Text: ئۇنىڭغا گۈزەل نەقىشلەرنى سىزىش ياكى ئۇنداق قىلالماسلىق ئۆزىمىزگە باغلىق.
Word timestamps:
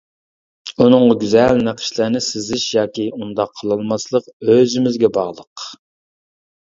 ئۇنىڭغا 0.83 1.17
گۈزەل 1.23 1.59
نەقىشلەرنى 1.67 2.21
سىزىش 2.27 2.63
ياكى 2.75 3.05
ئۇنداق 3.17 3.51
قىلالماسلىق 3.59 4.31
ئۆزىمىزگە 4.55 5.11
باغلىق. 5.19 5.67